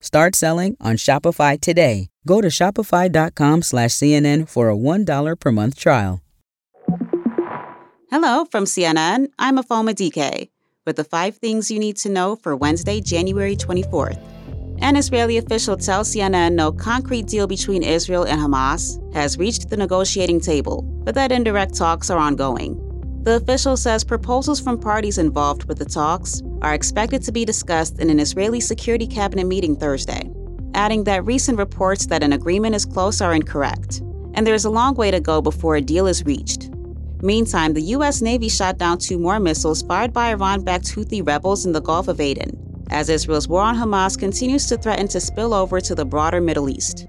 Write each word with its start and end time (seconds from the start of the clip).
Start 0.00 0.34
selling 0.34 0.76
on 0.80 0.96
Shopify 0.96 1.60
today. 1.60 2.08
Go 2.26 2.40
to 2.40 2.48
shopify.com 2.48 3.62
slash 3.62 3.90
CNN 3.90 4.48
for 4.48 4.70
a 4.70 4.76
$1 4.76 5.38
per 5.38 5.52
month 5.52 5.78
trial. 5.78 6.20
Hello 8.10 8.44
from 8.44 8.64
CNN. 8.64 9.28
I'm 9.38 9.56
Afoma 9.56 9.94
DK 9.94 10.48
with 10.86 10.96
the 10.96 11.04
five 11.04 11.36
things 11.36 11.70
you 11.70 11.78
need 11.78 11.96
to 11.98 12.08
know 12.08 12.34
for 12.34 12.56
Wednesday, 12.56 13.00
January 13.00 13.54
24th. 13.54 14.20
An 14.80 14.96
Israeli 14.96 15.36
official 15.36 15.76
tells 15.76 16.14
CNN 16.14 16.54
no 16.54 16.72
concrete 16.72 17.26
deal 17.26 17.46
between 17.46 17.82
Israel 17.82 18.24
and 18.24 18.40
Hamas 18.40 18.98
has 19.14 19.36
reached 19.38 19.68
the 19.68 19.76
negotiating 19.76 20.40
table, 20.40 20.82
but 21.04 21.14
that 21.14 21.30
indirect 21.30 21.76
talks 21.76 22.08
are 22.10 22.18
ongoing. 22.18 22.89
The 23.22 23.36
official 23.36 23.76
says 23.76 24.02
proposals 24.02 24.60
from 24.60 24.78
parties 24.78 25.18
involved 25.18 25.64
with 25.64 25.78
the 25.78 25.84
talks 25.84 26.42
are 26.62 26.72
expected 26.72 27.22
to 27.24 27.32
be 27.32 27.44
discussed 27.44 28.00
in 28.00 28.08
an 28.08 28.18
Israeli 28.18 28.60
Security 28.60 29.06
Cabinet 29.06 29.46
meeting 29.46 29.76
Thursday, 29.76 30.30
adding 30.72 31.04
that 31.04 31.26
recent 31.26 31.58
reports 31.58 32.06
that 32.06 32.22
an 32.22 32.32
agreement 32.32 32.74
is 32.74 32.86
close 32.86 33.20
are 33.20 33.34
incorrect, 33.34 34.00
and 34.32 34.46
there 34.46 34.54
is 34.54 34.64
a 34.64 34.70
long 34.70 34.94
way 34.94 35.10
to 35.10 35.20
go 35.20 35.42
before 35.42 35.76
a 35.76 35.82
deal 35.82 36.06
is 36.06 36.24
reached. 36.24 36.70
Meantime, 37.20 37.74
the 37.74 37.82
U.S. 37.96 38.22
Navy 38.22 38.48
shot 38.48 38.78
down 38.78 38.96
two 38.96 39.18
more 39.18 39.38
missiles 39.38 39.82
fired 39.82 40.14
by 40.14 40.30
Iran 40.30 40.64
backed 40.64 40.86
Houthi 40.86 41.20
rebels 41.26 41.66
in 41.66 41.72
the 41.72 41.82
Gulf 41.82 42.08
of 42.08 42.22
Aden, 42.22 42.86
as 42.88 43.10
Israel's 43.10 43.48
war 43.48 43.60
on 43.60 43.76
Hamas 43.76 44.18
continues 44.18 44.66
to 44.68 44.78
threaten 44.78 45.08
to 45.08 45.20
spill 45.20 45.52
over 45.52 45.78
to 45.78 45.94
the 45.94 46.06
broader 46.06 46.40
Middle 46.40 46.70
East. 46.70 47.06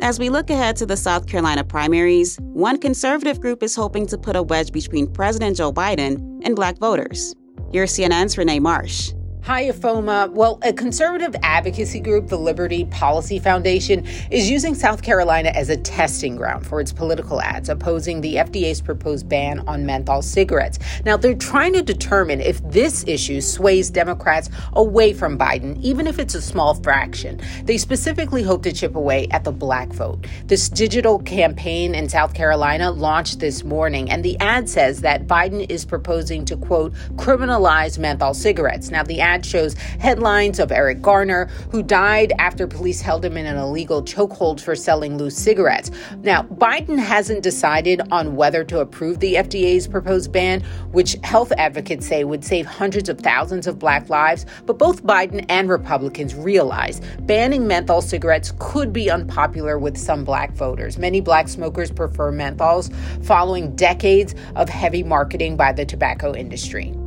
As 0.00 0.20
we 0.20 0.30
look 0.30 0.48
ahead 0.48 0.76
to 0.76 0.86
the 0.86 0.96
South 0.96 1.26
Carolina 1.26 1.64
primaries, 1.64 2.38
one 2.40 2.78
conservative 2.78 3.40
group 3.40 3.64
is 3.64 3.74
hoping 3.74 4.06
to 4.06 4.16
put 4.16 4.36
a 4.36 4.42
wedge 4.42 4.70
between 4.70 5.12
President 5.12 5.56
Joe 5.56 5.72
Biden 5.72 6.40
and 6.44 6.54
black 6.54 6.78
voters. 6.78 7.34
Here's 7.72 7.92
CNN's 7.92 8.38
Rene 8.38 8.60
Marsh. 8.60 9.12
Hi, 9.48 9.64
Afoma. 9.64 10.30
Well, 10.30 10.58
a 10.60 10.74
conservative 10.74 11.34
advocacy 11.42 12.00
group, 12.00 12.28
the 12.28 12.36
Liberty 12.36 12.84
Policy 12.84 13.38
Foundation, 13.38 14.04
is 14.30 14.50
using 14.50 14.74
South 14.74 15.00
Carolina 15.00 15.48
as 15.54 15.70
a 15.70 15.76
testing 15.78 16.36
ground 16.36 16.66
for 16.66 16.82
its 16.82 16.92
political 16.92 17.40
ads, 17.40 17.70
opposing 17.70 18.20
the 18.20 18.34
FDA's 18.34 18.82
proposed 18.82 19.26
ban 19.26 19.60
on 19.60 19.86
menthol 19.86 20.20
cigarettes. 20.20 20.78
Now, 21.06 21.16
they're 21.16 21.34
trying 21.34 21.72
to 21.72 21.82
determine 21.82 22.42
if 22.42 22.62
this 22.70 23.04
issue 23.06 23.40
sways 23.40 23.88
Democrats 23.88 24.50
away 24.74 25.14
from 25.14 25.38
Biden, 25.38 25.80
even 25.80 26.06
if 26.06 26.18
it's 26.18 26.34
a 26.34 26.42
small 26.42 26.74
fraction. 26.74 27.40
They 27.64 27.78
specifically 27.78 28.42
hope 28.42 28.62
to 28.64 28.72
chip 28.74 28.96
away 28.96 29.28
at 29.30 29.44
the 29.44 29.52
black 29.52 29.88
vote. 29.88 30.26
This 30.44 30.68
digital 30.68 31.20
campaign 31.20 31.94
in 31.94 32.10
South 32.10 32.34
Carolina 32.34 32.90
launched 32.90 33.40
this 33.40 33.64
morning, 33.64 34.10
and 34.10 34.22
the 34.22 34.38
ad 34.40 34.68
says 34.68 35.00
that 35.00 35.26
Biden 35.26 35.64
is 35.70 35.86
proposing 35.86 36.44
to, 36.44 36.56
quote, 36.58 36.92
criminalize 37.16 37.98
menthol 37.98 38.34
cigarettes. 38.34 38.90
Now, 38.90 39.02
the 39.02 39.22
ad 39.22 39.37
ad 39.38 39.46
shows 39.46 39.74
headlines 40.00 40.58
of 40.58 40.72
Eric 40.72 41.00
Garner, 41.00 41.46
who 41.70 41.82
died 41.82 42.32
after 42.38 42.66
police 42.66 43.00
held 43.00 43.24
him 43.24 43.36
in 43.36 43.46
an 43.46 43.56
illegal 43.56 44.02
chokehold 44.02 44.60
for 44.60 44.74
selling 44.74 45.16
loose 45.16 45.36
cigarettes. 45.36 45.90
Now, 46.22 46.42
Biden 46.42 46.98
hasn't 46.98 47.42
decided 47.42 48.00
on 48.10 48.34
whether 48.34 48.64
to 48.64 48.80
approve 48.80 49.20
the 49.20 49.34
FDA's 49.34 49.86
proposed 49.86 50.32
ban, 50.32 50.62
which 50.90 51.16
health 51.22 51.52
advocates 51.56 52.06
say 52.06 52.24
would 52.24 52.44
save 52.44 52.66
hundreds 52.66 53.08
of 53.08 53.20
thousands 53.20 53.66
of 53.66 53.78
black 53.78 54.08
lives. 54.08 54.44
But 54.66 54.78
both 54.78 55.04
Biden 55.04 55.44
and 55.48 55.68
Republicans 55.68 56.34
realize 56.34 57.00
banning 57.20 57.66
menthol 57.66 58.02
cigarettes 58.02 58.52
could 58.58 58.92
be 58.92 59.10
unpopular 59.10 59.78
with 59.78 59.96
some 59.96 60.24
black 60.24 60.52
voters. 60.52 60.98
Many 60.98 61.20
black 61.20 61.48
smokers 61.48 61.92
prefer 61.92 62.32
menthols 62.32 62.92
following 63.24 63.76
decades 63.76 64.34
of 64.56 64.68
heavy 64.68 65.04
marketing 65.04 65.56
by 65.56 65.72
the 65.72 65.84
tobacco 65.84 66.34
industry. 66.34 66.97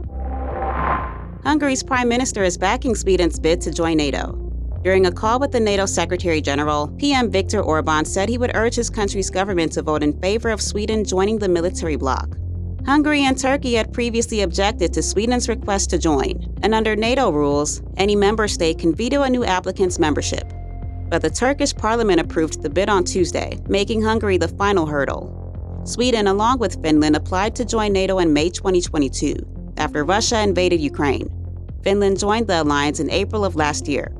Hungary's 1.44 1.82
prime 1.82 2.08
minister 2.08 2.44
is 2.44 2.56
backing 2.56 2.94
Sweden's 2.94 3.40
bid 3.40 3.62
to 3.62 3.72
join 3.72 3.98
NATO. 3.98 4.34
During 4.84 5.08
a 5.08 5.12
call 5.12 5.40
with 5.40 5.52
the 5.52 5.60
NATO 5.60 5.88
Secretary 5.88 6.40
General, 6.40 6.88
PM 7.00 7.32
Viktor 7.32 7.62
Orban 7.62 8.06
said 8.06 8.30
he 8.30 8.38
would 8.38 8.56
urge 8.56 8.76
his 8.76 8.92
country's 8.92 9.32
government 9.32 9.72
to 9.72 9.82
vote 9.82 10.04
in 10.04 10.20
favor 10.22 10.50
of 10.50 10.62
Sweden 10.62 11.04
joining 11.04 11.40
the 11.40 11.50
military 11.50 11.96
bloc. 11.96 12.38
Hungary 12.86 13.24
and 13.24 13.36
Turkey 13.40 13.74
had 13.74 13.92
previously 13.92 14.42
objected 14.42 14.94
to 14.94 15.02
Sweden's 15.02 15.50
request 15.50 15.90
to 15.90 15.98
join, 15.98 16.56
and 16.62 16.76
under 16.76 16.96
NATO 16.96 17.32
rules, 17.32 17.82
any 17.98 18.16
member 18.16 18.48
state 18.48 18.78
can 18.78 18.94
veto 18.94 19.24
a 19.24 19.30
new 19.30 19.44
applicant's 19.44 19.98
membership. 19.98 20.48
But 21.10 21.24
the 21.24 21.30
Turkish 21.32 21.76
parliament 21.76 22.22
approved 22.22 22.62
the 22.62 22.70
bid 22.70 22.88
on 22.88 23.04
Tuesday, 23.04 23.60
making 23.68 24.04
Hungary 24.04 24.38
the 24.38 24.48
final 24.48 24.86
hurdle. 24.86 25.82
Sweden, 25.86 26.28
along 26.28 26.60
with 26.60 26.82
Finland, 26.84 27.16
applied 27.16 27.56
to 27.56 27.66
join 27.66 27.94
NATO 27.94 28.20
in 28.20 28.32
May 28.32 28.52
2022 28.52 29.36
after 29.78 30.04
Russia 30.04 30.42
invaded 30.42 30.80
Ukraine. 30.80 31.30
Finland 31.84 32.20
joined 32.20 32.48
the 32.48 32.62
alliance 32.62 33.00
in 33.00 33.10
April 33.10 33.44
of 33.44 33.56
last 33.56 33.88
year. 33.88 34.12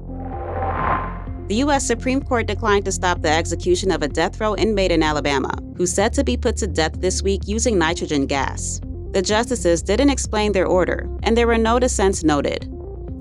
The 1.48 1.56
U.S. 1.56 1.86
Supreme 1.86 2.22
Court 2.22 2.48
declined 2.48 2.86
to 2.86 2.92
stop 2.92 3.22
the 3.22 3.30
execution 3.30 3.92
of 3.92 4.02
a 4.02 4.08
death 4.08 4.40
row 4.40 4.56
inmate 4.56 4.92
in 4.92 5.04
Alabama, 5.04 5.54
who's 5.76 5.94
said 5.94 6.14
to 6.14 6.24
be 6.24 6.38
put 6.38 6.56
to 6.58 6.68
death 6.68 7.02
this 7.02 7.22
week 7.22 7.42
using 7.46 7.78
nitrogen 7.78 8.26
gas. 8.26 8.80
The 9.12 9.22
justices 9.22 9.82
didn't 9.82 10.10
explain 10.10 10.54
their 10.54 10.66
order, 10.66 11.10
and 11.24 11.36
there 11.36 11.48
were 11.48 11.58
no 11.58 11.78
dissents 11.78 12.24
noted. 12.24 12.72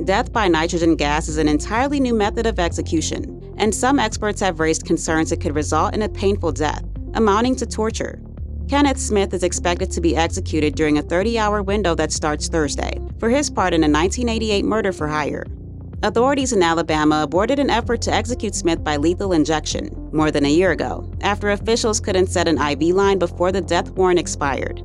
Death 0.05 0.33
by 0.33 0.47
nitrogen 0.47 0.95
gas 0.95 1.29
is 1.29 1.39
an 1.39 1.49
entirely 1.49 1.99
new 1.99 2.15
method 2.15 2.47
of 2.47 2.61
execution, 2.61 3.55
and 3.59 3.75
some 3.75 3.99
experts 3.99 4.41
have 4.41 4.61
raised 4.61 4.87
concerns 4.87 5.33
it 5.33 5.41
could 5.41 5.57
result 5.57 5.93
in 5.93 6.03
a 6.03 6.09
painful 6.09 6.53
death, 6.53 6.85
amounting 7.15 7.57
to 7.57 7.67
torture. 7.67 8.23
Kenneth 8.69 9.01
Smith 9.01 9.35
is 9.35 9.43
expected 9.43 9.91
to 9.91 10.01
be 10.01 10.17
executed 10.17 10.77
during 10.77 10.99
a 10.99 11.03
30 11.03 11.37
hour 11.37 11.63
window 11.63 11.97
that 11.97 12.13
starts 12.13 12.47
Thursday 12.47 13.01
for 13.21 13.29
his 13.29 13.49
part 13.49 13.73
in 13.73 13.85
a 13.85 13.89
1988 13.89 14.65
murder 14.65 14.93
for 14.93 15.07
hire. 15.07 15.47
Authorities 16.03 16.53
in 16.53 16.63
Alabama 16.63 17.23
aborted 17.23 17.61
an 17.61 17.71
effort 17.71 18.01
to 18.03 18.13
execute 18.13 18.57
Smith 18.57 18.83
by 18.83 18.97
lethal 18.97 19.33
injection 19.33 19.91
more 20.13 20.33
than 20.33 20.45
a 20.45 20.51
year 20.51 20.73
ago 20.73 21.09
after 21.21 21.51
officials 21.51 22.01
couldn't 22.01 22.27
set 22.27 22.49
an 22.49 22.59
IV 22.59 22.97
line 22.97 23.19
before 23.19 23.53
the 23.53 23.61
death 23.61 23.91
warrant 23.91 24.19
expired. 24.19 24.83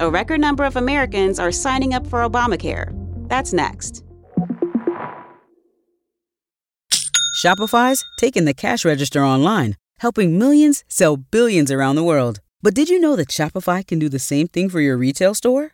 A 0.00 0.08
record 0.10 0.40
number 0.40 0.64
of 0.64 0.76
Americans 0.76 1.38
are 1.38 1.52
signing 1.52 1.92
up 1.92 2.06
for 2.06 2.26
Obamacare. 2.26 2.90
That's 3.28 3.52
next. 3.52 4.02
Shopify's 7.44 8.02
taking 8.18 8.46
the 8.46 8.54
cash 8.54 8.84
register 8.86 9.22
online 9.22 9.76
helping 9.98 10.38
millions 10.38 10.84
sell 10.88 11.16
billions 11.16 11.70
around 11.70 11.96
the 11.96 12.04
world. 12.04 12.40
But 12.62 12.74
did 12.74 12.88
you 12.88 12.98
know 13.00 13.16
that 13.16 13.28
Shopify 13.28 13.86
can 13.86 13.98
do 13.98 14.08
the 14.08 14.18
same 14.18 14.48
thing 14.48 14.68
for 14.68 14.80
your 14.80 14.96
retail 14.96 15.34
store? 15.34 15.73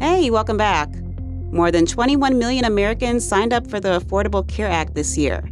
Hey, 0.00 0.30
welcome 0.30 0.56
back. 0.56 0.88
More 1.52 1.70
than 1.70 1.84
21 1.84 2.38
million 2.38 2.64
Americans 2.64 3.22
signed 3.28 3.52
up 3.52 3.68
for 3.68 3.80
the 3.80 4.00
Affordable 4.00 4.48
Care 4.48 4.66
Act 4.66 4.94
this 4.94 5.18
year. 5.18 5.46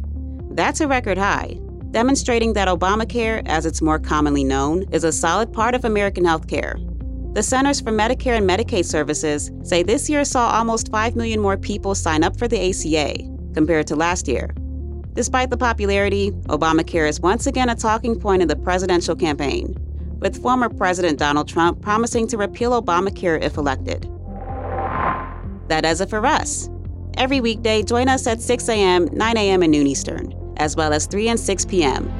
That's 0.49 0.81
a 0.81 0.87
record 0.87 1.19
high, 1.19 1.59
demonstrating 1.91 2.53
that 2.53 2.67
Obamacare, 2.67 3.43
as 3.45 3.67
it's 3.67 3.79
more 3.79 3.99
commonly 3.99 4.43
known, 4.43 4.85
is 4.91 5.03
a 5.03 5.11
solid 5.11 5.53
part 5.53 5.75
of 5.75 5.85
American 5.85 6.23
healthcare. 6.23 6.83
The 7.35 7.43
Centers 7.43 7.79
for 7.79 7.91
Medicare 7.91 8.37
and 8.37 8.49
Medicaid 8.49 8.85
Services 8.85 9.51
say 9.61 9.83
this 9.83 10.09
year 10.09 10.25
saw 10.25 10.49
almost 10.49 10.89
5 10.89 11.15
million 11.15 11.39
more 11.39 11.55
people 11.55 11.93
sign 11.93 12.23
up 12.23 12.35
for 12.35 12.47
the 12.47 12.71
ACA 12.71 13.19
compared 13.53 13.85
to 13.85 13.95
last 13.95 14.27
year. 14.27 14.47
Despite 15.13 15.51
the 15.51 15.57
popularity, 15.57 16.31
Obamacare 16.47 17.07
is 17.07 17.21
once 17.21 17.45
again 17.45 17.69
a 17.69 17.75
talking 17.75 18.19
point 18.19 18.41
in 18.41 18.47
the 18.47 18.55
presidential 18.55 19.15
campaign, 19.15 19.75
with 20.21 20.41
former 20.41 20.69
President 20.69 21.19
Donald 21.19 21.47
Trump 21.47 21.83
promising 21.83 22.27
to 22.29 22.37
repeal 22.37 22.81
Obamacare 22.81 23.39
if 23.43 23.55
elected. 23.55 24.09
That 25.69 25.81
does 25.81 26.01
it 26.01 26.09
for 26.09 26.25
us. 26.25 26.69
Every 27.17 27.39
weekday, 27.41 27.83
join 27.83 28.09
us 28.09 28.27
at 28.27 28.41
6 28.41 28.69
a.m., 28.69 29.07
9 29.13 29.37
a.m., 29.37 29.63
and 29.63 29.71
noon 29.71 29.87
Eastern, 29.87 30.33
as 30.57 30.75
well 30.75 30.93
as 30.93 31.05
3 31.05 31.29
and 31.29 31.39
6 31.39 31.65
p.m. 31.65 32.11